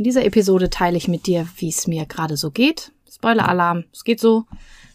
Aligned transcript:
In 0.00 0.04
dieser 0.04 0.24
Episode 0.24 0.70
teile 0.70 0.96
ich 0.96 1.08
mit 1.08 1.26
dir, 1.26 1.46
wie 1.58 1.68
es 1.68 1.86
mir 1.86 2.06
gerade 2.06 2.38
so 2.38 2.50
geht. 2.50 2.90
Spoiler-Alarm, 3.12 3.84
es 3.92 4.02
geht 4.02 4.18
so, 4.18 4.46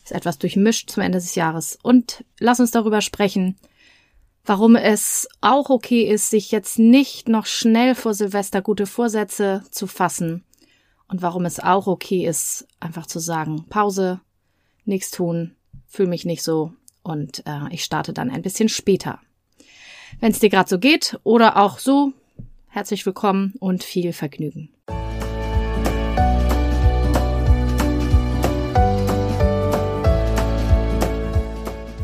ist 0.03 0.11
etwas 0.11 0.39
durchmischt 0.39 0.89
zum 0.89 1.03
Ende 1.03 1.19
des 1.19 1.35
Jahres. 1.35 1.77
Und 1.83 2.25
lass 2.39 2.59
uns 2.59 2.71
darüber 2.71 3.01
sprechen, 3.01 3.55
warum 4.45 4.75
es 4.75 5.27
auch 5.41 5.69
okay 5.69 6.09
ist, 6.09 6.31
sich 6.31 6.49
jetzt 6.49 6.79
nicht 6.79 7.29
noch 7.29 7.45
schnell 7.45 7.93
vor 7.93 8.15
Silvester 8.15 8.63
gute 8.63 8.87
Vorsätze 8.87 9.63
zu 9.69 9.85
fassen 9.85 10.43
und 11.07 11.21
warum 11.21 11.45
es 11.45 11.59
auch 11.59 11.85
okay 11.85 12.25
ist, 12.25 12.65
einfach 12.79 13.05
zu 13.05 13.19
sagen, 13.19 13.65
Pause, 13.69 14.21
nichts 14.85 15.11
tun, 15.11 15.55
fühle 15.85 16.09
mich 16.09 16.25
nicht 16.25 16.41
so 16.41 16.73
und 17.03 17.45
äh, 17.45 17.67
ich 17.69 17.83
starte 17.83 18.11
dann 18.11 18.31
ein 18.31 18.41
bisschen 18.41 18.69
später. 18.69 19.19
Wenn 20.19 20.31
es 20.31 20.39
dir 20.39 20.49
gerade 20.49 20.67
so 20.67 20.79
geht 20.79 21.19
oder 21.23 21.57
auch 21.57 21.77
so, 21.77 22.11
herzlich 22.69 23.05
willkommen 23.05 23.53
und 23.59 23.83
viel 23.83 24.11
Vergnügen. 24.11 24.71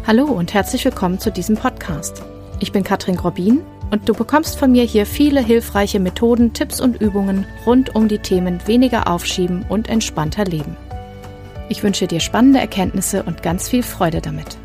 Hallo 0.08 0.26
und 0.26 0.56
herzlich 0.56 0.84
willkommen 0.84 1.20
zu 1.20 1.32
diesem 1.32 1.56
Podcast. 1.56 2.24
Ich 2.60 2.72
bin 2.72 2.84
Katrin 2.84 3.18
Grobin 3.18 3.62
und 3.92 4.10
du 4.10 4.16
bekommst 4.16 4.58
von 4.58 4.72
mir 4.72 4.84
hier 4.84 5.06
viele 5.06 5.46
hilfreiche 5.46 6.00
Methoden, 6.00 6.54
Tipps 6.54 6.82
und 6.82 7.00
Übungen 7.00 7.46
rund 7.68 7.94
um 7.94 8.08
die 8.08 8.18
Themen 8.18 8.66
weniger 8.66 9.08
aufschieben 9.08 9.64
und 9.70 9.90
entspannter 9.90 10.44
leben. 10.44 10.76
Ich 11.70 11.84
wünsche 11.84 12.08
dir 12.08 12.20
spannende 12.20 12.60
Erkenntnisse 12.60 13.22
und 13.22 13.44
ganz 13.44 13.70
viel 13.70 13.84
Freude 13.84 14.22
damit. 14.22 14.58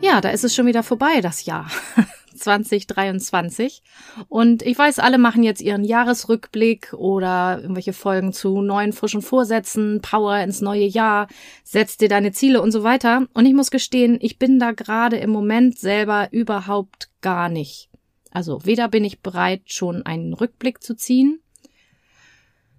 Ja, 0.00 0.20
da 0.20 0.30
ist 0.30 0.42
es 0.42 0.52
schon 0.52 0.66
wieder 0.66 0.82
vorbei, 0.82 1.20
das 1.20 1.44
Jahr. 1.44 1.66
2023. 2.40 3.82
Und 4.28 4.62
ich 4.62 4.78
weiß, 4.78 4.98
alle 4.98 5.18
machen 5.18 5.42
jetzt 5.42 5.60
ihren 5.60 5.84
Jahresrückblick 5.84 6.92
oder 6.94 7.60
irgendwelche 7.60 7.92
Folgen 7.92 8.32
zu 8.32 8.60
neuen 8.60 8.92
frischen 8.92 9.22
Vorsätzen, 9.22 10.00
Power 10.00 10.38
ins 10.38 10.60
neue 10.60 10.86
Jahr, 10.86 11.28
setz 11.64 11.96
dir 11.96 12.08
deine 12.08 12.32
Ziele 12.32 12.60
und 12.60 12.72
so 12.72 12.82
weiter. 12.82 13.26
Und 13.34 13.46
ich 13.46 13.54
muss 13.54 13.70
gestehen, 13.70 14.18
ich 14.20 14.38
bin 14.38 14.58
da 14.58 14.72
gerade 14.72 15.16
im 15.18 15.30
Moment 15.30 15.78
selber 15.78 16.28
überhaupt 16.32 17.10
gar 17.20 17.48
nicht. 17.48 17.88
Also 18.30 18.64
weder 18.64 18.88
bin 18.88 19.04
ich 19.04 19.20
bereit, 19.20 19.62
schon 19.66 20.06
einen 20.06 20.34
Rückblick 20.34 20.82
zu 20.82 20.94
ziehen, 20.94 21.40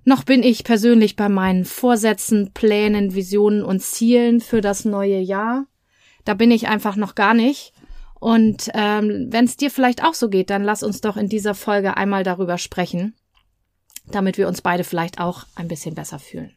noch 0.04 0.24
bin 0.24 0.42
ich 0.42 0.64
persönlich 0.64 1.16
bei 1.16 1.30
meinen 1.30 1.64
Vorsätzen, 1.64 2.52
Plänen, 2.54 3.14
Visionen 3.14 3.64
und 3.64 3.82
Zielen 3.82 4.42
für 4.42 4.62
das 4.62 4.84
neue 4.84 5.20
Jahr. 5.20 5.68
Da 6.26 6.34
bin 6.34 6.50
ich 6.50 6.68
einfach 6.68 6.96
noch 6.96 7.14
gar 7.14 7.34
nicht. 7.34 7.74
Und 8.22 8.70
ähm, 8.76 9.30
wenn 9.32 9.46
es 9.46 9.58
dir 9.58 9.72
vielleicht 9.72 10.04
auch 10.04 10.14
so 10.14 10.30
geht, 10.30 10.52
dann 10.52 10.64
lass 10.64 10.84
uns 10.84 11.02
doch 11.02 11.18
in 11.18 11.28
dieser 11.28 11.56
Folge 11.56 11.98
einmal 11.98 12.24
darüber 12.24 12.60
sprechen, 12.60 13.16
damit 14.12 14.38
wir 14.38 14.48
uns 14.48 14.62
beide 14.62 14.84
vielleicht 14.84 15.20
auch 15.20 15.48
ein 15.56 15.68
bisschen 15.68 15.96
besser 15.96 16.20
fühlen. 16.20 16.54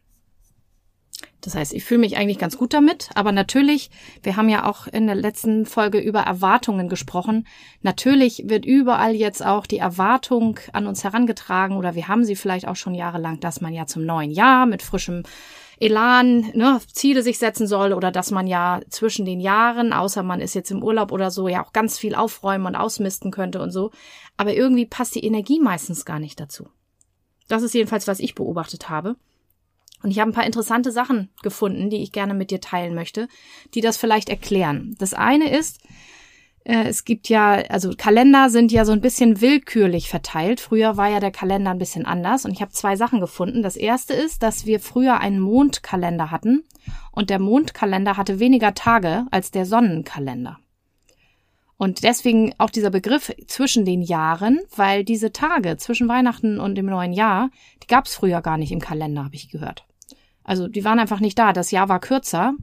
Das 1.41 1.55
heißt, 1.55 1.73
ich 1.73 1.83
fühle 1.83 2.01
mich 2.01 2.19
eigentlich 2.19 2.39
ganz 2.39 2.59
gut 2.59 2.75
damit, 2.75 3.09
aber 3.15 3.33
natürlich, 3.33 3.91
wir 4.23 4.37
haben 4.37 4.51
ja 4.51 4.69
auch 4.69 4.87
in 4.89 5.07
der 5.07 5.17
letzten 5.17 5.65
Folge 5.65 6.01
über 6.01 6.21
Erwartungen 6.21 6.91
gesprochen. 6.91 7.47
Natürlich 7.81 8.43
wird 8.47 8.67
überall 8.67 9.15
jetzt 9.15 9.43
auch 9.43 9.65
die 9.65 9.79
Erwartung 9.79 10.61
an 10.75 10.87
uns 10.87 11.03
herangetragen 11.03 11.79
oder 11.79 11.95
wir 11.95 12.09
haben 12.09 12.25
sie 12.25 12.37
vielleicht 12.37 12.69
auch 12.69 12.77
schon 12.77 12.95
jahrelang, 12.95 13.41
dass 13.41 13.63
man 13.63 13.73
ja 13.73 13.87
zum 13.87 14.05
neuen 14.05 14.31
Jahr 14.31 14.67
mit 14.67 14.83
frischem 14.83 15.23
Elan, 15.81 16.51
ne, 16.55 16.81
Ziele 16.93 17.23
sich 17.23 17.39
setzen 17.39 17.67
soll 17.67 17.93
oder 17.93 18.11
dass 18.11 18.31
man 18.31 18.47
ja 18.47 18.81
zwischen 18.89 19.25
den 19.25 19.41
Jahren, 19.41 19.93
außer 19.93 20.23
man 20.23 20.41
ist 20.41 20.55
jetzt 20.55 20.71
im 20.71 20.83
Urlaub 20.83 21.13
oder 21.13 21.31
so, 21.31 21.49
ja 21.49 21.65
auch 21.65 21.73
ganz 21.73 21.99
viel 21.99 22.15
aufräumen 22.15 22.67
und 22.67 22.77
ausmisten 22.77 23.31
könnte 23.31 23.61
und 23.61 23.71
so. 23.71 23.91
Aber 24.37 24.55
irgendwie 24.55 24.87
passt 24.87 25.15
die 25.15 25.25
Energie 25.25 25.61
meistens 25.61 26.05
gar 26.05 26.19
nicht 26.19 26.39
dazu. 26.41 26.69
Das 27.49 27.63
ist 27.63 27.75
jedenfalls, 27.75 28.07
was 28.07 28.21
ich 28.21 28.35
beobachtet 28.35 28.89
habe. 28.89 29.17
Und 30.03 30.11
ich 30.11 30.19
habe 30.19 30.31
ein 30.31 30.35
paar 30.35 30.47
interessante 30.47 30.93
Sachen 30.93 31.31
gefunden, 31.43 31.89
die 31.89 32.03
ich 32.03 32.13
gerne 32.13 32.35
mit 32.35 32.51
dir 32.51 32.61
teilen 32.61 32.95
möchte, 32.95 33.27
die 33.75 33.81
das 33.81 33.97
vielleicht 33.97 34.29
erklären. 34.29 34.95
Das 34.99 35.15
eine 35.15 35.51
ist, 35.57 35.81
es 36.65 37.05
gibt 37.05 37.29
ja, 37.29 37.57
also 37.69 37.93
Kalender 37.97 38.49
sind 38.49 38.73
ja 38.73 38.87
so 38.87 38.93
ein 38.93 39.03
bisschen 39.03 39.43
willkürlich 39.43 40.09
verteilt. 40.09 40.61
Früher 40.61 40.97
war 40.97 41.09
ja 41.09 41.21
der 41.21 41.31
Kalender 41.31 41.71
ein 41.71 41.79
bisschen 41.79 42.07
anders 42.07 42.47
und 42.47 42.53
ich 42.53 42.63
habe 42.63 42.73
zwei 42.73 42.97
Sachen 42.97 43.21
gefunden. 43.21 43.63
Das 43.63 43.77
erste 43.77 44.15
ist, 44.15 44.43
dass 44.43 44.65
wir 44.65 44.81
früher 44.81 45.21
einen 45.21 45.41
Mondkalender 45.41 46.31
hatten 46.31 46.65
und 47.13 47.29
der 47.29 47.39
Mondkalender 47.39 48.17
hatte 48.17 48.41
weniger 48.41 48.73
Tage 48.73 49.27
als 49.31 49.51
der 49.51 49.67
Sonnenkalender. 49.67 50.59
Und 51.77 52.03
deswegen 52.03 52.55
auch 52.57 52.71
dieser 52.71 52.91
Begriff 52.91 53.31
zwischen 53.47 53.85
den 53.85 54.01
Jahren, 54.01 54.61
weil 54.75 55.05
diese 55.05 55.33
Tage 55.33 55.77
zwischen 55.77 56.09
Weihnachten 56.09 56.61
und 56.61 56.77
dem 56.77 56.87
neuen 56.87 57.13
Jahr, 57.13 57.51
die 57.83 57.89
gab 57.89 58.07
es 58.07 58.15
früher 58.15 58.41
gar 58.41 58.57
nicht 58.57 58.73
im 58.73 58.81
Kalender, 58.81 59.25
habe 59.25 59.35
ich 59.35 59.51
gehört. 59.51 59.85
Also 60.45 60.69
die 60.69 60.85
waren 60.85 60.99
einfach 60.99 61.21
nicht 61.21 61.39
da. 61.39 61.53
Das 61.53 61.73
Jahr 61.73 61.91
war 61.91 62.01
kürzer 62.01 62.55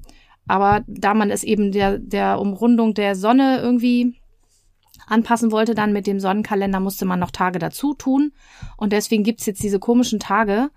aber 0.47 0.83
da 0.87 1.13
man 1.13 1.31
es 1.31 1.43
eben 1.43 1.71
der, 1.71 1.97
der 1.99 2.39
Umrundung 2.39 2.93
der 2.93 3.15
Sonne 3.15 3.59
irgendwie 3.61 4.15
anpassen 5.07 5.51
wollte, 5.51 5.75
dann 5.75 5.93
mit 5.93 6.07
dem 6.07 6.19
Sonnenkalender 6.19 6.79
musste 6.79 7.05
man 7.05 7.19
noch 7.19 7.31
Tage 7.31 7.59
dazu 7.59 7.93
tun. 7.93 8.31
Und 8.77 8.93
deswegen 8.93 9.23
gibt's 9.23 9.45
jetzt 9.45 9.63
diese 9.63 9.79
komischen 9.79 10.19
Tage, 10.19 10.69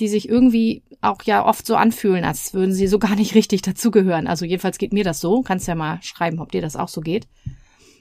die 0.00 0.08
sich 0.08 0.28
irgendwie 0.28 0.82
auch 1.00 1.22
ja 1.22 1.44
oft 1.44 1.66
so 1.66 1.76
anfühlen, 1.76 2.24
als 2.24 2.54
würden 2.54 2.74
sie 2.74 2.86
so 2.86 2.98
gar 2.98 3.14
nicht 3.14 3.34
richtig 3.34 3.62
dazugehören. 3.62 4.26
Also 4.26 4.44
jedenfalls 4.44 4.78
geht 4.78 4.92
mir 4.92 5.04
das 5.04 5.20
so. 5.20 5.42
Kannst 5.42 5.68
ja 5.68 5.74
mal 5.74 5.98
schreiben, 6.02 6.40
ob 6.40 6.52
dir 6.52 6.60
das 6.60 6.76
auch 6.76 6.88
so 6.88 7.00
geht. 7.00 7.26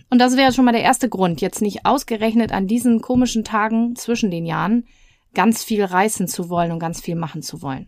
Und 0.09 0.19
das 0.19 0.37
wäre 0.37 0.53
schon 0.53 0.65
mal 0.65 0.71
der 0.71 0.83
erste 0.83 1.09
Grund, 1.09 1.41
jetzt 1.41 1.61
nicht 1.61 1.85
ausgerechnet 1.85 2.51
an 2.51 2.67
diesen 2.67 3.01
komischen 3.01 3.43
Tagen 3.43 3.95
zwischen 3.95 4.29
den 4.29 4.45
Jahren 4.45 4.85
ganz 5.33 5.63
viel 5.63 5.83
reißen 5.83 6.27
zu 6.27 6.49
wollen 6.49 6.71
und 6.71 6.79
ganz 6.79 7.01
viel 7.01 7.15
machen 7.15 7.41
zu 7.41 7.61
wollen. 7.61 7.87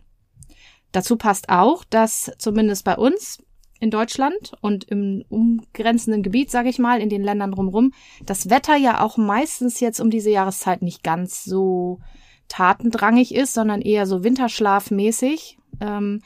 Dazu 0.92 1.16
passt 1.16 1.48
auch, 1.48 1.84
dass 1.84 2.32
zumindest 2.38 2.84
bei 2.84 2.96
uns 2.96 3.38
in 3.80 3.90
Deutschland 3.90 4.52
und 4.60 4.84
im 4.84 5.24
umgrenzenden 5.28 6.22
Gebiet, 6.22 6.50
sage 6.50 6.68
ich 6.68 6.78
mal, 6.78 7.00
in 7.00 7.08
den 7.08 7.22
Ländern 7.22 7.52
drumherum, 7.52 7.92
das 8.24 8.50
Wetter 8.50 8.76
ja 8.76 9.00
auch 9.00 9.16
meistens 9.16 9.80
jetzt 9.80 10.00
um 10.00 10.10
diese 10.10 10.30
Jahreszeit 10.30 10.82
nicht 10.82 11.04
ganz 11.04 11.44
so 11.44 12.00
tatendrangig 12.48 13.34
ist, 13.34 13.54
sondern 13.54 13.82
eher 13.82 14.06
so 14.06 14.24
winterschlafmäßig. 14.24 15.58
Ähm, 15.80 16.22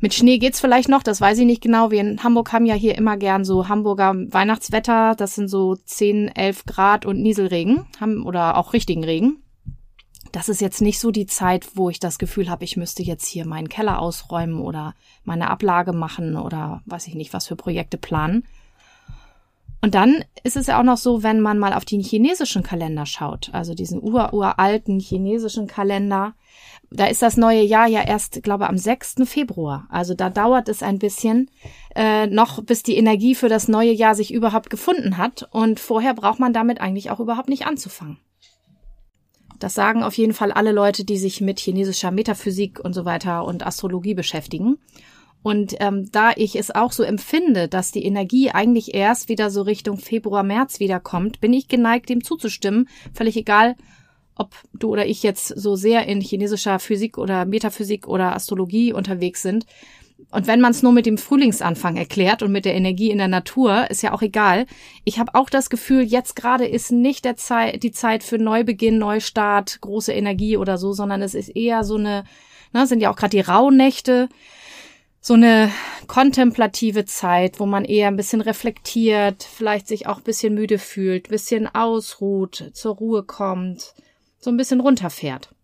mit 0.00 0.12
Schnee 0.12 0.38
geht's 0.38 0.60
vielleicht 0.60 0.88
noch, 0.88 1.02
das 1.02 1.20
weiß 1.20 1.38
ich 1.38 1.46
nicht 1.46 1.62
genau. 1.62 1.90
Wir 1.90 2.00
in 2.00 2.24
Hamburg 2.24 2.52
haben 2.52 2.66
ja 2.66 2.74
hier 2.74 2.96
immer 2.96 3.16
gern 3.16 3.44
so 3.44 3.68
Hamburger 3.68 4.14
Weihnachtswetter. 4.14 5.14
Das 5.16 5.34
sind 5.34 5.48
so 5.48 5.76
10, 5.76 6.28
11 6.28 6.66
Grad 6.66 7.06
und 7.06 7.22
Nieselregen 7.22 7.86
haben, 8.00 8.26
oder 8.26 8.58
auch 8.58 8.72
richtigen 8.72 9.04
Regen 9.04 9.43
das 10.34 10.48
ist 10.48 10.60
jetzt 10.60 10.82
nicht 10.82 10.98
so 10.98 11.12
die 11.12 11.26
Zeit, 11.26 11.76
wo 11.76 11.90
ich 11.90 12.00
das 12.00 12.18
Gefühl 12.18 12.50
habe, 12.50 12.64
ich 12.64 12.76
müsste 12.76 13.04
jetzt 13.04 13.26
hier 13.26 13.46
meinen 13.46 13.68
Keller 13.68 14.00
ausräumen 14.00 14.60
oder 14.60 14.94
meine 15.22 15.48
Ablage 15.48 15.92
machen 15.92 16.36
oder 16.36 16.82
weiß 16.86 17.06
ich 17.06 17.14
nicht, 17.14 17.32
was 17.32 17.46
für 17.46 17.54
Projekte 17.54 17.98
planen. 17.98 18.44
Und 19.80 19.94
dann 19.94 20.24
ist 20.42 20.56
es 20.56 20.66
ja 20.66 20.80
auch 20.80 20.84
noch 20.84 20.96
so, 20.96 21.22
wenn 21.22 21.40
man 21.40 21.58
mal 21.58 21.72
auf 21.72 21.84
den 21.84 22.00
chinesischen 22.00 22.64
Kalender 22.64 23.06
schaut, 23.06 23.50
also 23.52 23.74
diesen 23.74 24.02
ururalten 24.02 24.98
chinesischen 24.98 25.68
Kalender, 25.68 26.34
da 26.90 27.06
ist 27.06 27.22
das 27.22 27.36
neue 27.36 27.62
Jahr 27.62 27.86
ja 27.86 28.02
erst, 28.02 28.42
glaube 28.42 28.68
am 28.68 28.78
6. 28.78 29.16
Februar. 29.26 29.86
Also 29.88 30.14
da 30.14 30.30
dauert 30.30 30.68
es 30.68 30.82
ein 30.82 30.98
bisschen 30.98 31.48
äh, 31.94 32.26
noch, 32.26 32.60
bis 32.64 32.82
die 32.82 32.96
Energie 32.96 33.36
für 33.36 33.48
das 33.48 33.68
neue 33.68 33.92
Jahr 33.92 34.16
sich 34.16 34.34
überhaupt 34.34 34.68
gefunden 34.68 35.16
hat. 35.16 35.48
Und 35.52 35.78
vorher 35.78 36.14
braucht 36.14 36.40
man 36.40 36.52
damit 36.52 36.80
eigentlich 36.80 37.10
auch 37.10 37.20
überhaupt 37.20 37.48
nicht 37.48 37.66
anzufangen. 37.66 38.18
Das 39.58 39.74
sagen 39.74 40.02
auf 40.02 40.14
jeden 40.14 40.32
Fall 40.32 40.52
alle 40.52 40.72
Leute, 40.72 41.04
die 41.04 41.18
sich 41.18 41.40
mit 41.40 41.60
chinesischer 41.60 42.10
Metaphysik 42.10 42.80
und 42.80 42.92
so 42.92 43.04
weiter 43.04 43.44
und 43.44 43.66
Astrologie 43.66 44.14
beschäftigen. 44.14 44.78
Und 45.42 45.76
ähm, 45.80 46.10
da 46.10 46.32
ich 46.34 46.56
es 46.56 46.70
auch 46.70 46.90
so 46.90 47.02
empfinde, 47.02 47.68
dass 47.68 47.92
die 47.92 48.04
Energie 48.04 48.50
eigentlich 48.50 48.94
erst 48.94 49.28
wieder 49.28 49.50
so 49.50 49.60
Richtung 49.60 49.98
Februar, 49.98 50.42
März 50.42 50.80
wiederkommt, 50.80 51.40
bin 51.40 51.52
ich 51.52 51.68
geneigt, 51.68 52.08
dem 52.08 52.24
zuzustimmen. 52.24 52.88
Völlig 53.12 53.36
egal, 53.36 53.76
ob 54.36 54.54
du 54.72 54.88
oder 54.88 55.06
ich 55.06 55.22
jetzt 55.22 55.48
so 55.48 55.76
sehr 55.76 56.06
in 56.06 56.22
chinesischer 56.22 56.78
Physik 56.78 57.18
oder 57.18 57.44
Metaphysik 57.44 58.08
oder 58.08 58.34
Astrologie 58.34 58.94
unterwegs 58.94 59.42
sind. 59.42 59.66
Und 60.30 60.46
wenn 60.46 60.60
man 60.60 60.72
es 60.72 60.82
nur 60.82 60.92
mit 60.92 61.06
dem 61.06 61.18
Frühlingsanfang 61.18 61.96
erklärt 61.96 62.42
und 62.42 62.50
mit 62.50 62.64
der 62.64 62.74
Energie 62.74 63.10
in 63.10 63.18
der 63.18 63.28
Natur, 63.28 63.90
ist 63.90 64.02
ja 64.02 64.12
auch 64.12 64.22
egal. 64.22 64.66
Ich 65.04 65.18
habe 65.18 65.34
auch 65.34 65.48
das 65.48 65.70
Gefühl, 65.70 66.02
jetzt 66.02 66.34
gerade 66.34 66.66
ist 66.66 66.90
nicht 66.90 67.24
der 67.24 67.36
Zeit, 67.36 67.82
die 67.82 67.92
Zeit 67.92 68.24
für 68.24 68.38
Neubeginn, 68.38 68.98
Neustart, 68.98 69.80
große 69.80 70.12
Energie 70.12 70.56
oder 70.56 70.76
so, 70.76 70.92
sondern 70.92 71.22
es 71.22 71.34
ist 71.34 71.50
eher 71.50 71.84
so 71.84 71.96
eine, 71.96 72.24
ne, 72.72 72.86
sind 72.86 73.00
ja 73.00 73.10
auch 73.10 73.16
gerade 73.16 73.36
die 73.36 73.40
Rauhnächte, 73.40 74.28
so 75.20 75.34
eine 75.34 75.70
kontemplative 76.06 77.04
Zeit, 77.06 77.58
wo 77.58 77.64
man 77.64 77.84
eher 77.84 78.08
ein 78.08 78.16
bisschen 78.16 78.40
reflektiert, 78.40 79.42
vielleicht 79.42 79.88
sich 79.88 80.06
auch 80.06 80.18
ein 80.18 80.24
bisschen 80.24 80.54
müde 80.54 80.78
fühlt, 80.78 81.28
bisschen 81.28 81.72
ausruht, 81.72 82.72
zur 82.74 82.96
Ruhe 82.96 83.22
kommt, 83.22 83.94
so 84.38 84.50
ein 84.50 84.56
bisschen 84.56 84.80
runterfährt. 84.80 85.54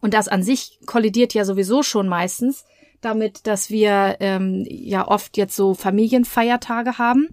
Und 0.00 0.14
das 0.14 0.28
an 0.28 0.42
sich 0.42 0.80
kollidiert 0.84 1.32
ja 1.32 1.44
sowieso 1.44 1.82
schon 1.82 2.08
meistens 2.08 2.64
damit, 3.04 3.46
dass 3.46 3.70
wir 3.70 4.16
ähm, 4.20 4.64
ja 4.68 5.06
oft 5.06 5.36
jetzt 5.36 5.56
so 5.56 5.74
Familienfeiertage 5.74 6.98
haben. 6.98 7.28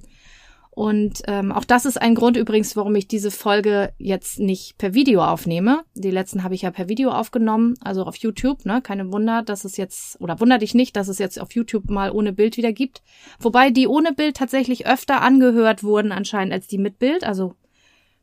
Und 0.71 1.23
ähm, 1.27 1.51
auch 1.51 1.65
das 1.65 1.85
ist 1.85 2.01
ein 2.01 2.15
Grund 2.15 2.37
übrigens, 2.37 2.77
warum 2.77 2.95
ich 2.95 3.05
diese 3.05 3.31
Folge 3.31 3.91
jetzt 3.97 4.39
nicht 4.39 4.77
per 4.77 4.93
Video 4.93 5.21
aufnehme. 5.21 5.83
Die 5.93 6.09
letzten 6.09 6.41
habe 6.43 6.55
ich 6.55 6.61
ja 6.61 6.71
per 6.71 6.87
Video 6.87 7.11
aufgenommen, 7.11 7.73
also 7.83 8.05
auf 8.05 8.15
YouTube. 8.15 8.63
Ne? 8.65 8.81
Keine 8.81 9.11
Wunder, 9.11 9.41
dass 9.41 9.65
es 9.65 9.75
jetzt, 9.75 10.21
oder 10.21 10.39
wunder 10.39 10.57
dich 10.57 10.75
nicht, 10.75 10.95
dass 10.95 11.09
es 11.09 11.19
jetzt 11.19 11.37
auf 11.37 11.51
YouTube 11.51 11.89
mal 11.89 12.11
ohne 12.11 12.31
Bild 12.31 12.55
wieder 12.55 12.71
gibt. 12.71 13.01
Wobei 13.39 13.71
die 13.71 13.87
ohne 13.87 14.13
Bild 14.13 14.37
tatsächlich 14.37 14.87
öfter 14.87 15.21
angehört 15.21 15.83
wurden 15.83 16.13
anscheinend 16.13 16.53
als 16.53 16.67
die 16.67 16.77
mit 16.77 16.97
Bild. 16.97 17.25
Also 17.25 17.55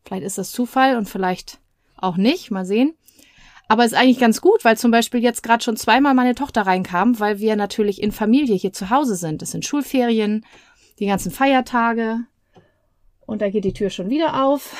vielleicht 0.06 0.25
ist 0.25 0.38
das 0.38 0.50
Zufall 0.50 0.96
und 0.96 1.10
vielleicht 1.10 1.58
auch 1.98 2.16
nicht. 2.16 2.50
Mal 2.50 2.64
sehen. 2.64 2.94
Aber 3.68 3.84
ist 3.84 3.94
eigentlich 3.94 4.20
ganz 4.20 4.40
gut, 4.40 4.64
weil 4.64 4.76
zum 4.76 4.90
Beispiel 4.90 5.20
jetzt 5.20 5.42
gerade 5.42 5.64
schon 5.64 5.76
zweimal 5.76 6.14
meine 6.14 6.34
Tochter 6.34 6.62
reinkam, 6.62 7.18
weil 7.18 7.40
wir 7.40 7.56
natürlich 7.56 8.00
in 8.00 8.12
Familie 8.12 8.56
hier 8.56 8.72
zu 8.72 8.90
Hause 8.90 9.16
sind. 9.16 9.42
Es 9.42 9.50
sind 9.50 9.64
Schulferien, 9.64 10.44
die 10.98 11.06
ganzen 11.06 11.32
Feiertage. 11.32 12.20
Und 13.26 13.42
da 13.42 13.50
geht 13.50 13.64
die 13.64 13.72
Tür 13.72 13.90
schon 13.90 14.08
wieder 14.08 14.44
auf. 14.44 14.72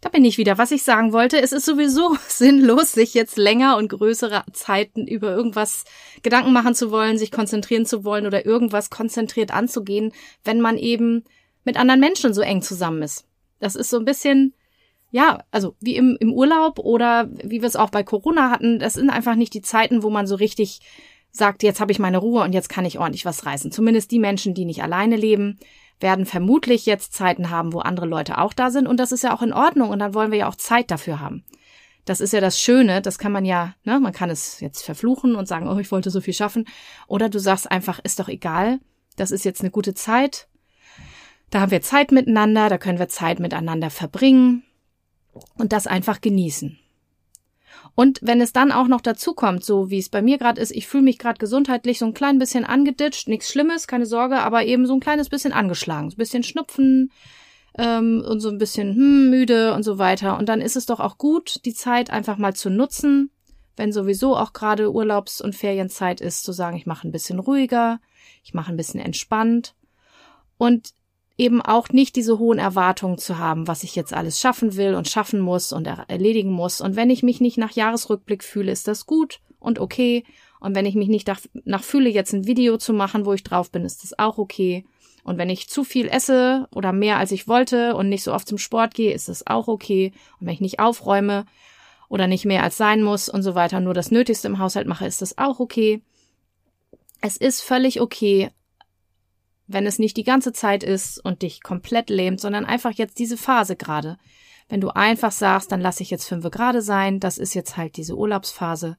Da 0.00 0.08
bin 0.10 0.24
ich 0.24 0.38
wieder. 0.38 0.58
Was 0.58 0.70
ich 0.70 0.84
sagen 0.84 1.12
wollte, 1.12 1.40
es 1.40 1.50
ist 1.50 1.66
sowieso 1.66 2.16
sinnlos, 2.28 2.92
sich 2.92 3.14
jetzt 3.14 3.36
länger 3.36 3.76
und 3.76 3.88
größere 3.88 4.44
Zeiten 4.52 5.08
über 5.08 5.34
irgendwas 5.34 5.84
Gedanken 6.22 6.52
machen 6.52 6.74
zu 6.74 6.92
wollen, 6.92 7.18
sich 7.18 7.32
konzentrieren 7.32 7.84
zu 7.84 8.04
wollen 8.04 8.26
oder 8.26 8.46
irgendwas 8.46 8.90
konzentriert 8.90 9.52
anzugehen, 9.52 10.12
wenn 10.44 10.60
man 10.60 10.76
eben 10.76 11.24
mit 11.64 11.76
anderen 11.76 12.00
Menschen 12.00 12.32
so 12.32 12.42
eng 12.42 12.62
zusammen 12.62 13.02
ist. 13.02 13.26
Das 13.58 13.74
ist 13.74 13.90
so 13.90 13.98
ein 13.98 14.04
bisschen, 14.04 14.54
ja, 15.10 15.42
also 15.50 15.74
wie 15.80 15.96
im, 15.96 16.16
im 16.20 16.32
Urlaub 16.32 16.78
oder 16.78 17.28
wie 17.30 17.62
wir 17.62 17.68
es 17.68 17.76
auch 17.76 17.90
bei 17.90 18.02
Corona 18.02 18.50
hatten, 18.50 18.78
das 18.78 18.94
sind 18.94 19.10
einfach 19.10 19.36
nicht 19.36 19.54
die 19.54 19.62
Zeiten, 19.62 20.02
wo 20.02 20.10
man 20.10 20.26
so 20.26 20.34
richtig 20.34 20.80
sagt, 21.30 21.62
jetzt 21.62 21.80
habe 21.80 21.92
ich 21.92 21.98
meine 21.98 22.18
Ruhe 22.18 22.42
und 22.42 22.52
jetzt 22.52 22.68
kann 22.68 22.84
ich 22.84 22.98
ordentlich 22.98 23.24
was 23.24 23.46
reißen. 23.46 23.72
Zumindest 23.72 24.10
die 24.10 24.18
Menschen, 24.18 24.54
die 24.54 24.64
nicht 24.64 24.82
alleine 24.82 25.16
leben 25.16 25.58
werden 26.00 26.26
vermutlich 26.26 26.86
jetzt 26.86 27.14
Zeiten 27.14 27.50
haben, 27.50 27.72
wo 27.72 27.80
andere 27.80 28.06
Leute 28.06 28.38
auch 28.38 28.52
da 28.52 28.70
sind 28.70 28.86
und 28.86 29.00
das 29.00 29.12
ist 29.12 29.24
ja 29.24 29.34
auch 29.34 29.42
in 29.42 29.52
Ordnung 29.52 29.90
und 29.90 29.98
dann 29.98 30.14
wollen 30.14 30.30
wir 30.30 30.38
ja 30.38 30.48
auch 30.48 30.54
Zeit 30.54 30.90
dafür 30.90 31.20
haben. 31.20 31.44
Das 32.04 32.20
ist 32.20 32.32
ja 32.32 32.40
das 32.40 32.60
Schöne, 32.60 33.02
das 33.02 33.18
kann 33.18 33.32
man 33.32 33.44
ja, 33.44 33.74
ne, 33.84 34.00
man 34.00 34.12
kann 34.12 34.30
es 34.30 34.60
jetzt 34.60 34.82
verfluchen 34.82 35.34
und 35.34 35.48
sagen, 35.48 35.68
oh, 35.68 35.78
ich 35.78 35.90
wollte 35.90 36.10
so 36.10 36.20
viel 36.20 36.32
schaffen. 36.32 36.66
Oder 37.06 37.28
du 37.28 37.38
sagst 37.38 37.70
einfach, 37.70 37.98
ist 38.02 38.20
doch 38.20 38.28
egal, 38.28 38.78
das 39.16 39.30
ist 39.30 39.44
jetzt 39.44 39.60
eine 39.60 39.70
gute 39.70 39.92
Zeit. 39.92 40.48
Da 41.50 41.60
haben 41.60 41.70
wir 41.70 41.82
Zeit 41.82 42.12
miteinander, 42.12 42.68
da 42.68 42.78
können 42.78 42.98
wir 42.98 43.08
Zeit 43.08 43.40
miteinander 43.40 43.90
verbringen 43.90 44.62
und 45.56 45.72
das 45.72 45.86
einfach 45.86 46.20
genießen. 46.20 46.78
Und 47.94 48.20
wenn 48.22 48.40
es 48.40 48.52
dann 48.52 48.72
auch 48.72 48.86
noch 48.86 49.00
dazu 49.00 49.34
kommt, 49.34 49.64
so 49.64 49.90
wie 49.90 49.98
es 49.98 50.08
bei 50.08 50.22
mir 50.22 50.38
gerade 50.38 50.60
ist, 50.60 50.70
ich 50.70 50.86
fühle 50.86 51.02
mich 51.02 51.18
gerade 51.18 51.38
gesundheitlich 51.38 51.98
so 51.98 52.06
ein 52.06 52.14
klein 52.14 52.38
bisschen 52.38 52.64
angeditscht, 52.64 53.28
nichts 53.28 53.50
Schlimmes, 53.50 53.86
keine 53.86 54.06
Sorge, 54.06 54.38
aber 54.38 54.64
eben 54.64 54.86
so 54.86 54.94
ein 54.94 55.00
kleines 55.00 55.28
bisschen 55.28 55.52
angeschlagen, 55.52 56.10
so 56.10 56.14
ein 56.14 56.18
bisschen 56.18 56.42
Schnupfen 56.42 57.10
ähm, 57.76 58.24
und 58.26 58.40
so 58.40 58.48
ein 58.50 58.58
bisschen 58.58 58.94
hm, 58.94 59.30
müde 59.30 59.74
und 59.74 59.82
so 59.82 59.98
weiter. 59.98 60.38
Und 60.38 60.48
dann 60.48 60.60
ist 60.60 60.76
es 60.76 60.86
doch 60.86 61.00
auch 61.00 61.18
gut, 61.18 61.64
die 61.64 61.74
Zeit 61.74 62.10
einfach 62.10 62.38
mal 62.38 62.54
zu 62.54 62.70
nutzen, 62.70 63.30
wenn 63.76 63.92
sowieso 63.92 64.36
auch 64.36 64.52
gerade 64.52 64.92
Urlaubs- 64.92 65.40
und 65.40 65.54
Ferienzeit 65.54 66.20
ist, 66.20 66.44
zu 66.44 66.52
sagen, 66.52 66.76
ich 66.76 66.86
mache 66.86 67.06
ein 67.06 67.12
bisschen 67.12 67.38
ruhiger, 67.38 68.00
ich 68.42 68.54
mache 68.54 68.72
ein 68.72 68.76
bisschen 68.76 69.00
entspannt. 69.00 69.74
Und 70.56 70.90
eben 71.38 71.62
auch 71.62 71.88
nicht 71.90 72.16
diese 72.16 72.38
hohen 72.38 72.58
Erwartungen 72.58 73.16
zu 73.16 73.38
haben, 73.38 73.68
was 73.68 73.84
ich 73.84 73.94
jetzt 73.94 74.12
alles 74.12 74.40
schaffen 74.40 74.76
will 74.76 74.94
und 74.94 75.08
schaffen 75.08 75.38
muss 75.38 75.72
und 75.72 75.86
erledigen 75.86 76.50
muss. 76.50 76.80
Und 76.80 76.96
wenn 76.96 77.10
ich 77.10 77.22
mich 77.22 77.40
nicht 77.40 77.56
nach 77.56 77.70
Jahresrückblick 77.70 78.42
fühle, 78.42 78.72
ist 78.72 78.88
das 78.88 79.06
gut 79.06 79.38
und 79.60 79.78
okay. 79.78 80.24
Und 80.60 80.74
wenn 80.74 80.84
ich 80.84 80.96
mich 80.96 81.08
nicht 81.08 81.28
nach, 81.28 81.40
nach 81.64 81.84
fühle, 81.84 82.10
jetzt 82.10 82.32
ein 82.32 82.46
Video 82.46 82.76
zu 82.76 82.92
machen, 82.92 83.24
wo 83.24 83.32
ich 83.32 83.44
drauf 83.44 83.70
bin, 83.70 83.84
ist 83.84 84.02
das 84.02 84.18
auch 84.18 84.36
okay. 84.36 84.84
Und 85.22 85.38
wenn 85.38 85.48
ich 85.48 85.68
zu 85.68 85.84
viel 85.84 86.08
esse 86.08 86.66
oder 86.74 86.92
mehr 86.92 87.18
als 87.18 87.30
ich 87.30 87.46
wollte 87.46 87.94
und 87.94 88.08
nicht 88.08 88.24
so 88.24 88.34
oft 88.34 88.48
zum 88.48 88.58
Sport 88.58 88.94
gehe, 88.94 89.14
ist 89.14 89.28
das 89.28 89.46
auch 89.46 89.68
okay. 89.68 90.12
Und 90.40 90.48
wenn 90.48 90.54
ich 90.54 90.60
nicht 90.60 90.80
aufräume 90.80 91.44
oder 92.08 92.26
nicht 92.26 92.46
mehr 92.46 92.64
als 92.64 92.76
sein 92.76 93.02
muss 93.02 93.28
und 93.28 93.42
so 93.42 93.54
weiter, 93.54 93.78
nur 93.78 93.94
das 93.94 94.10
Nötigste 94.10 94.48
im 94.48 94.58
Haushalt 94.58 94.88
mache, 94.88 95.06
ist 95.06 95.22
das 95.22 95.38
auch 95.38 95.60
okay. 95.60 96.02
Es 97.20 97.36
ist 97.36 97.60
völlig 97.60 98.00
okay, 98.00 98.50
wenn 99.68 99.86
es 99.86 99.98
nicht 99.98 100.16
die 100.16 100.24
ganze 100.24 100.52
Zeit 100.52 100.82
ist 100.82 101.22
und 101.24 101.42
dich 101.42 101.62
komplett 101.62 102.10
lähmt, 102.10 102.40
sondern 102.40 102.64
einfach 102.64 102.92
jetzt 102.92 103.18
diese 103.18 103.36
Phase 103.36 103.76
gerade. 103.76 104.18
Wenn 104.68 104.80
du 104.80 104.88
einfach 104.88 105.30
sagst, 105.30 105.70
dann 105.70 105.80
lasse 105.80 106.02
ich 106.02 106.10
jetzt 106.10 106.26
fünf 106.26 106.50
Grade 106.50 106.82
sein, 106.82 107.20
das 107.20 107.38
ist 107.38 107.54
jetzt 107.54 107.76
halt 107.76 107.96
diese 107.96 108.16
Urlaubsphase. 108.16 108.96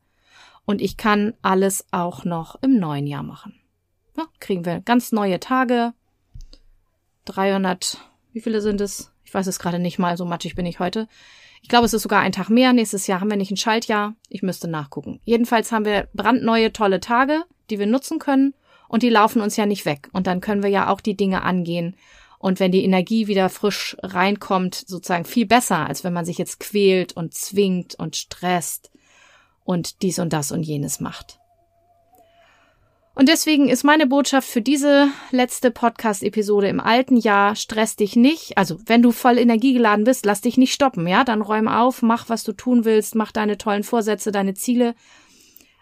Und 0.66 0.82
ich 0.82 0.96
kann 0.96 1.34
alles 1.42 1.86
auch 1.92 2.24
noch 2.24 2.62
im 2.62 2.80
neuen 2.80 3.08
Jahr 3.08 3.24
machen. 3.24 3.60
Ja, 4.16 4.26
kriegen 4.40 4.66
wir 4.66 4.82
ganz 4.82 5.12
neue 5.12 5.40
Tage. 5.40 5.94
300, 7.26 7.98
wie 8.34 8.42
viele 8.42 8.62
sind 8.62 8.80
es? 8.80 9.12
Ich 9.24 9.34
weiß 9.34 9.48
es 9.48 9.60
gerade 9.60 9.80
nicht 9.80 10.00
mal, 10.00 10.18
so 10.18 10.26
matschig 10.26 10.56
bin 10.56 10.66
ich 10.66 10.80
heute. 10.80 11.08
Ich 11.62 11.70
glaube, 11.70 11.86
es 11.86 11.94
ist 11.94 12.04
sogar 12.04 12.22
ein 12.22 12.32
Tag 12.32 12.50
mehr. 12.50 12.74
Nächstes 12.74 13.08
Jahr 13.08 13.22
haben 13.22 13.30
wir 13.30 13.38
nicht 13.38 13.52
ein 13.52 13.58
Schaltjahr. 13.58 14.16
Ich 14.30 14.44
müsste 14.44 14.68
nachgucken. 14.68 15.20
Jedenfalls 15.24 15.72
haben 15.72 15.86
wir 15.86 16.08
brandneue, 16.14 16.72
tolle 16.72 17.00
Tage, 17.00 17.44
die 17.70 17.80
wir 17.80 17.88
nutzen 17.88 18.20
können 18.20 18.54
und 18.90 19.04
die 19.04 19.10
laufen 19.10 19.42
uns 19.42 19.56
ja 19.56 19.66
nicht 19.66 19.86
weg. 19.86 20.10
Und 20.12 20.28
dann 20.28 20.42
können 20.42 20.64
wir 20.64 20.70
ja 20.70 20.90
auch 20.90 21.00
die 21.00 21.16
Dinge 21.16 21.44
angehen. 21.44 21.96
Und 22.40 22.60
wenn 22.60 22.72
die 22.72 22.84
Energie 22.84 23.28
wieder 23.28 23.50
frisch 23.50 23.96
reinkommt, 24.02 24.76
sozusagen 24.76 25.26
viel 25.26 25.46
besser, 25.46 25.88
als 25.88 26.04
wenn 26.04 26.14
man 26.14 26.26
sich 26.26 26.38
jetzt 26.38 26.60
quält 26.60 27.14
und 27.14 27.34
zwingt 27.34 27.96
und 27.96 28.16
stresst 28.16 28.92
und 29.64 30.02
dies 30.02 30.20
und 30.20 30.34
das 30.34 30.52
und 30.52 30.64
jenes 30.64 31.00
macht. 31.00 31.40
Und 33.14 33.28
deswegen 33.28 33.68
ist 33.68 33.84
meine 33.84 34.08
Botschaft 34.08 34.48
für 34.48 34.62
diese 34.62 35.10
letzte 35.32 35.72
Podcast-Episode 35.72 36.70
im 36.70 36.80
alten 36.80 37.18
Jahr, 37.18 37.58
stress 37.58 37.98
dich 37.98 38.16
nicht. 38.16 38.58
Also, 38.58 38.80
wenn 38.86 39.02
du 39.02 39.12
voll 39.12 39.38
energiegeladen 39.38 40.06
bist, 40.06 40.26
lass 40.26 40.40
dich 40.40 40.58
nicht 40.58 40.74
stoppen, 40.74 41.06
ja? 41.06 41.26
Dann 41.26 41.42
räum 41.42 41.68
auf, 41.68 42.02
mach, 42.02 42.30
was 42.30 42.46
du 42.46 42.54
tun 42.54 42.86
willst, 42.86 43.16
mach 43.16 43.34
deine 43.34 43.58
tollen 43.58 43.84
Vorsätze, 43.84 44.32
deine 44.32 44.54
Ziele 44.54 44.96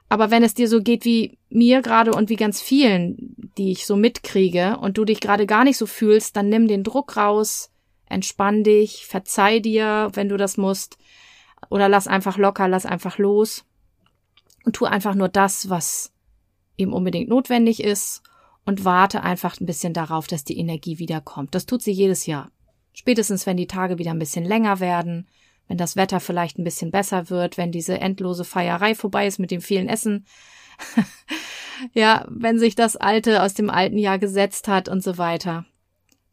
aber 0.09 0.31
wenn 0.31 0.43
es 0.43 0.53
dir 0.53 0.67
so 0.69 0.81
geht 0.81 1.03
wie 1.05 1.37
mir 1.49 1.81
gerade 1.81 2.11
und 2.13 2.29
wie 2.29 2.35
ganz 2.35 2.61
vielen, 2.61 3.35
die 3.57 3.71
ich 3.71 3.85
so 3.85 3.95
mitkriege 3.95 4.77
und 4.77 4.97
du 4.97 5.05
dich 5.05 5.19
gerade 5.19 5.45
gar 5.45 5.63
nicht 5.63 5.77
so 5.77 5.85
fühlst, 5.85 6.35
dann 6.35 6.49
nimm 6.49 6.67
den 6.67 6.83
Druck 6.83 7.17
raus, 7.17 7.71
entspann 8.07 8.63
dich, 8.63 9.05
verzeih 9.05 9.59
dir, 9.59 10.09
wenn 10.13 10.29
du 10.29 10.37
das 10.37 10.57
musst, 10.57 10.97
oder 11.69 11.89
lass 11.89 12.07
einfach 12.07 12.37
locker, 12.37 12.67
lass 12.67 12.85
einfach 12.85 13.17
los 13.17 13.65
und 14.63 14.75
tu 14.75 14.85
einfach 14.85 15.15
nur 15.15 15.27
das, 15.27 15.69
was 15.69 16.13
eben 16.77 16.93
unbedingt 16.93 17.29
notwendig 17.29 17.83
ist 17.83 18.21
und 18.65 18.85
warte 18.85 19.23
einfach 19.23 19.59
ein 19.59 19.65
bisschen 19.65 19.93
darauf, 19.93 20.27
dass 20.27 20.43
die 20.43 20.57
Energie 20.57 20.99
wiederkommt. 20.99 21.55
Das 21.55 21.65
tut 21.65 21.81
sie 21.81 21.91
jedes 21.91 22.25
Jahr. 22.25 22.51
Spätestens, 22.93 23.45
wenn 23.45 23.57
die 23.57 23.67
Tage 23.67 23.97
wieder 23.97 24.11
ein 24.11 24.19
bisschen 24.19 24.45
länger 24.45 24.79
werden, 24.79 25.27
wenn 25.67 25.77
das 25.77 25.95
Wetter 25.95 26.19
vielleicht 26.19 26.57
ein 26.57 26.63
bisschen 26.63 26.91
besser 26.91 27.29
wird, 27.29 27.57
wenn 27.57 27.71
diese 27.71 27.99
endlose 27.99 28.43
Feierei 28.43 28.95
vorbei 28.95 29.27
ist 29.27 29.39
mit 29.39 29.51
dem 29.51 29.61
vielen 29.61 29.89
Essen. 29.89 30.25
ja, 31.93 32.25
wenn 32.29 32.59
sich 32.59 32.75
das 32.75 32.95
Alte 32.95 33.43
aus 33.43 33.53
dem 33.53 33.69
alten 33.69 33.97
Jahr 33.97 34.19
gesetzt 34.19 34.67
hat 34.67 34.89
und 34.89 35.03
so 35.03 35.17
weiter, 35.17 35.65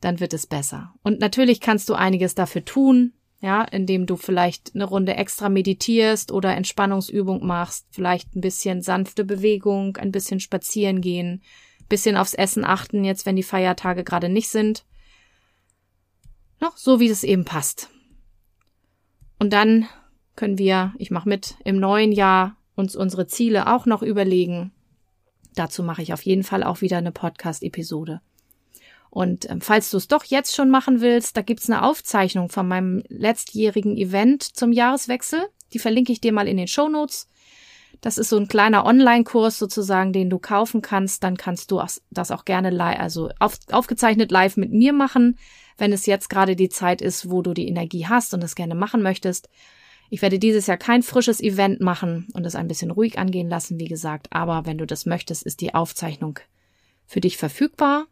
dann 0.01 0.21
wird 0.21 0.35
es 0.35 0.47
besser. 0.47 0.95
Und 1.03 1.21
natürlich 1.21 1.61
kannst 1.61 1.89
du 1.89 1.95
einiges 1.95 2.35
dafür 2.35 2.65
tun, 2.65 3.15
ja, 3.41 3.63
indem 3.63 4.07
du 4.07 4.17
vielleicht 4.17 4.75
eine 4.75 4.85
Runde 4.85 5.17
extra 5.17 5.49
meditierst 5.49 6.33
oder 6.33 6.55
Entspannungsübung 6.55 7.45
machst, 7.45 7.87
vielleicht 7.91 8.35
ein 8.35 8.41
bisschen 8.41 8.81
sanfte 8.81 9.25
Bewegung, 9.25 9.97
ein 9.97 10.13
bisschen 10.13 10.41
spazieren 10.41 11.01
gehen, 11.01 11.43
bisschen 11.89 12.17
aufs 12.17 12.35
Essen 12.35 12.65
achten, 12.65 13.05
jetzt 13.05 13.27
wenn 13.27 13.37
die 13.37 13.43
Feiertage 13.43 14.05
gerade 14.05 14.29
nicht 14.29 14.49
sind. 14.49 14.85
Noch 16.61 16.77
so 16.77 17.01
wie 17.01 17.09
es 17.09 17.25
eben 17.25 17.45
passt. 17.45 17.91
Und 19.45 19.51
dann 19.51 19.87
können 20.37 20.57
wir, 20.57 20.95
ich 20.97 21.11
mache 21.11 21.29
mit, 21.29 21.57
im 21.65 21.77
neuen 21.77 22.13
Jahr 22.13 22.57
uns 22.77 22.97
unsere 22.97 23.27
Ziele 23.27 23.71
auch 23.71 23.85
noch 23.85 24.01
überlegen. 24.01 24.73
Dazu 25.55 25.83
mache 25.83 26.01
ich 26.01 26.15
auf 26.15 26.23
jeden 26.23 26.45
Fall 26.45 26.63
auch 26.63 26.81
wieder 26.81 26.97
eine 26.97 27.13
Podcast-Episode. 27.13 28.23
Und 29.11 29.51
ähm, 29.51 29.61
falls 29.61 29.91
du 29.91 29.99
es 29.99 30.09
doch 30.09 30.25
jetzt 30.25 30.55
schon 30.55 30.71
machen 30.71 31.03
willst, 31.03 31.37
da 31.37 31.43
gibt's 31.43 31.69
eine 31.69 31.83
Aufzeichnung 31.83 32.49
von 32.49 32.67
meinem 32.67 33.03
letztjährigen 33.09 33.99
Event 33.99 34.43
zum 34.43 34.73
Jahreswechsel. 34.73 35.45
Die 35.75 35.79
verlinke 35.79 36.13
ich 36.13 36.23
dir 36.23 36.33
mal 36.33 36.49
in 36.49 36.57
den 36.57 36.67
Show 36.67 36.89
Notes. 36.89 37.29
Das 38.01 38.17
ist 38.17 38.31
so 38.31 38.39
ein 38.39 38.49
kleiner 38.49 38.87
Online-Kurs 38.87 39.59
sozusagen, 39.59 40.15
den 40.15 40.31
du 40.31 40.39
kaufen 40.39 40.81
kannst. 40.81 41.23
Dann 41.23 41.37
kannst 41.37 41.71
du 41.71 41.83
das 42.11 42.31
auch 42.31 42.47
gerne 42.47 42.71
live, 42.71 42.99
also 42.99 43.29
auf, 43.41 43.59
aufgezeichnet 43.71 44.31
live 44.31 44.57
mit 44.57 44.73
mir 44.73 44.95
machen 44.95 45.37
wenn 45.79 45.93
es 45.93 46.07
jetzt 46.07 46.29
gerade 46.29 46.57
die 46.57 46.69
Zeit 46.69 47.03
ist, 47.03 47.31
wo 47.31 47.43
du 47.43 47.55
die 47.55 47.69
Energie 47.69 48.07
hast 48.07 48.35
und 48.35 48.43
es 48.45 48.55
gerne 48.55 48.75
machen 48.75 49.03
möchtest. 49.03 49.49
Ich 50.11 50.23
werde 50.23 50.39
dieses 50.39 50.67
Jahr 50.67 50.77
kein 50.77 51.03
frisches 51.03 51.41
Event 51.41 51.81
machen 51.81 52.29
und 52.35 52.47
es 52.47 52.55
ein 52.55 52.69
bisschen 52.69 52.91
ruhig 52.91 53.19
angehen 53.19 53.49
lassen, 53.49 53.81
wie 53.81 53.89
gesagt, 53.89 54.29
aber 54.31 54.67
wenn 54.67 54.79
du 54.79 54.87
das 54.87 55.07
möchtest, 55.07 55.43
ist 55.45 55.61
die 55.61 55.75
Aufzeichnung 55.75 56.39
für 57.07 57.21
dich 57.21 57.37
verfügbar. 57.37 58.07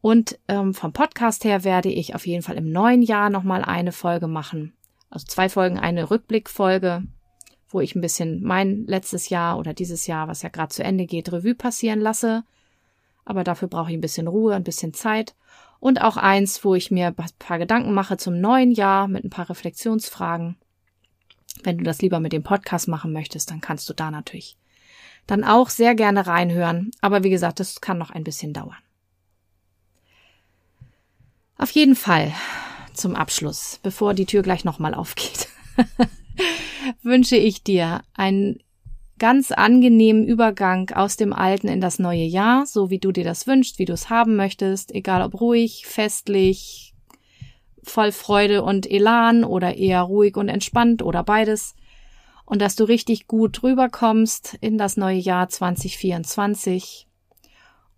Und 0.00 0.38
ähm, 0.48 0.72
vom 0.72 0.92
Podcast 0.92 1.44
her 1.44 1.64
werde 1.64 1.90
ich 1.90 2.14
auf 2.14 2.26
jeden 2.26 2.42
Fall 2.42 2.56
im 2.56 2.70
neuen 2.70 3.02
Jahr 3.02 3.28
nochmal 3.28 3.62
eine 3.62 3.92
Folge 3.92 4.28
machen. 4.28 4.72
Also 5.10 5.26
zwei 5.26 5.48
Folgen, 5.48 5.78
eine 5.78 6.10
Rückblickfolge 6.10 7.02
wo 7.72 7.80
ich 7.80 7.94
ein 7.94 8.00
bisschen 8.00 8.42
mein 8.42 8.84
letztes 8.86 9.28
Jahr 9.28 9.58
oder 9.58 9.72
dieses 9.72 10.06
Jahr, 10.06 10.28
was 10.28 10.42
ja 10.42 10.48
gerade 10.48 10.74
zu 10.74 10.82
Ende 10.82 11.06
geht, 11.06 11.32
Revue 11.32 11.54
passieren 11.54 12.00
lasse. 12.00 12.44
Aber 13.24 13.44
dafür 13.44 13.68
brauche 13.68 13.90
ich 13.90 13.96
ein 13.96 14.00
bisschen 14.00 14.26
Ruhe, 14.26 14.54
ein 14.54 14.64
bisschen 14.64 14.92
Zeit. 14.92 15.34
Und 15.80 16.02
auch 16.02 16.16
eins, 16.16 16.64
wo 16.64 16.74
ich 16.74 16.90
mir 16.90 17.08
ein 17.08 17.14
paar 17.38 17.58
Gedanken 17.58 17.94
mache 17.94 18.16
zum 18.16 18.40
neuen 18.40 18.70
Jahr 18.70 19.08
mit 19.08 19.24
ein 19.24 19.30
paar 19.30 19.48
Reflexionsfragen. 19.48 20.56
Wenn 21.62 21.78
du 21.78 21.84
das 21.84 22.02
lieber 22.02 22.20
mit 22.20 22.32
dem 22.32 22.42
Podcast 22.42 22.86
machen 22.86 23.12
möchtest, 23.12 23.50
dann 23.50 23.60
kannst 23.60 23.88
du 23.88 23.94
da 23.94 24.10
natürlich 24.10 24.56
dann 25.30 25.44
auch 25.44 25.70
sehr 25.70 25.94
gerne 25.94 26.26
reinhören. 26.26 26.90
Aber 27.00 27.22
wie 27.22 27.30
gesagt, 27.30 27.60
das 27.60 27.80
kann 27.80 27.98
noch 27.98 28.10
ein 28.10 28.24
bisschen 28.24 28.52
dauern. 28.52 28.76
Auf 31.56 31.70
jeden 31.72 31.94
Fall 31.94 32.32
zum 32.94 33.14
Abschluss, 33.14 33.78
bevor 33.82 34.14
die 34.14 34.26
Tür 34.26 34.42
gleich 34.42 34.64
nochmal 34.64 34.94
aufgeht, 34.94 35.48
wünsche 37.02 37.36
ich 37.36 37.62
dir 37.62 38.02
einen 38.14 38.60
ganz 39.20 39.52
angenehmen 39.52 40.26
Übergang 40.26 40.90
aus 40.90 41.16
dem 41.16 41.32
alten 41.32 41.68
in 41.68 41.80
das 41.80 42.00
neue 42.00 42.24
Jahr, 42.24 42.66
so 42.66 42.90
wie 42.90 42.98
du 42.98 43.12
dir 43.12 43.22
das 43.22 43.46
wünschst, 43.46 43.78
wie 43.78 43.84
du 43.84 43.92
es 43.92 44.10
haben 44.10 44.34
möchtest, 44.34 44.92
egal 44.92 45.22
ob 45.22 45.40
ruhig, 45.40 45.86
festlich, 45.86 46.94
voll 47.84 48.10
Freude 48.10 48.64
und 48.64 48.90
Elan 48.90 49.44
oder 49.44 49.76
eher 49.76 50.02
ruhig 50.02 50.36
und 50.36 50.48
entspannt 50.48 51.02
oder 51.02 51.22
beides. 51.22 51.74
Und 52.44 52.60
dass 52.60 52.74
du 52.74 52.84
richtig 52.84 53.28
gut 53.28 53.62
rüberkommst 53.62 54.58
in 54.60 54.76
das 54.76 54.96
neue 54.96 55.18
Jahr 55.18 55.48
2024 55.48 57.06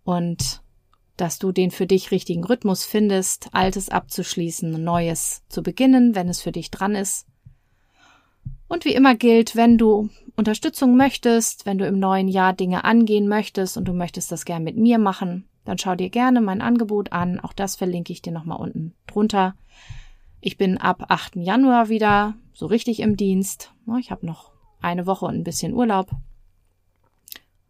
und 0.04 0.60
dass 1.16 1.38
du 1.38 1.52
den 1.52 1.70
für 1.70 1.86
dich 1.86 2.10
richtigen 2.10 2.44
Rhythmus 2.44 2.84
findest, 2.84 3.48
Altes 3.52 3.88
abzuschließen, 3.88 4.82
Neues 4.82 5.42
zu 5.48 5.62
beginnen, 5.62 6.14
wenn 6.14 6.28
es 6.28 6.42
für 6.42 6.52
dich 6.52 6.70
dran 6.70 6.94
ist. 6.94 7.26
Und 8.66 8.84
wie 8.84 8.94
immer 8.94 9.14
gilt, 9.14 9.54
wenn 9.54 9.78
du 9.78 10.08
Unterstützung 10.42 10.96
möchtest, 10.96 11.66
wenn 11.66 11.78
du 11.78 11.86
im 11.86 12.00
neuen 12.00 12.26
Jahr 12.26 12.52
Dinge 12.52 12.82
angehen 12.82 13.28
möchtest 13.28 13.76
und 13.76 13.84
du 13.84 13.92
möchtest 13.92 14.32
das 14.32 14.44
gern 14.44 14.64
mit 14.64 14.76
mir 14.76 14.98
machen, 14.98 15.44
dann 15.64 15.78
schau 15.78 15.94
dir 15.94 16.10
gerne 16.10 16.40
mein 16.40 16.60
Angebot 16.60 17.12
an. 17.12 17.38
Auch 17.38 17.52
das 17.52 17.76
verlinke 17.76 18.12
ich 18.12 18.22
dir 18.22 18.32
nochmal 18.32 18.58
unten 18.58 18.92
drunter. 19.06 19.54
Ich 20.40 20.56
bin 20.56 20.78
ab 20.78 21.04
8. 21.10 21.36
Januar 21.36 21.90
wieder 21.90 22.34
so 22.52 22.66
richtig 22.66 22.98
im 22.98 23.16
Dienst. 23.16 23.72
Ich 24.00 24.10
habe 24.10 24.26
noch 24.26 24.50
eine 24.80 25.06
Woche 25.06 25.26
und 25.26 25.36
ein 25.36 25.44
bisschen 25.44 25.74
Urlaub. 25.74 26.10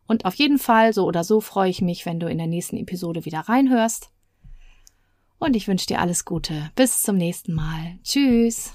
Und 0.06 0.24
auf 0.24 0.34
jeden 0.36 0.58
Fall, 0.58 0.94
so 0.94 1.04
oder 1.04 1.24
so, 1.24 1.42
freue 1.42 1.68
ich 1.68 1.82
mich, 1.82 2.06
wenn 2.06 2.20
du 2.20 2.26
in 2.26 2.38
der 2.38 2.46
nächsten 2.46 2.78
Episode 2.78 3.26
wieder 3.26 3.40
reinhörst. 3.40 4.08
Und 5.38 5.56
ich 5.56 5.68
wünsche 5.68 5.88
dir 5.88 6.00
alles 6.00 6.24
Gute. 6.24 6.70
Bis 6.74 7.02
zum 7.02 7.18
nächsten 7.18 7.52
Mal. 7.52 7.98
Tschüss. 8.02 8.72